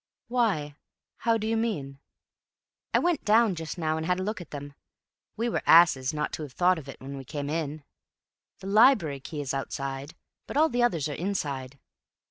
[0.29, 0.77] "Why,
[1.17, 1.99] how do you mean?"
[2.91, 4.73] "I went down just now and had a look at them.
[5.37, 7.83] We were asses not to have thought of it when we came in.
[8.61, 10.15] The library key is outside,
[10.47, 11.77] but all the others are inside."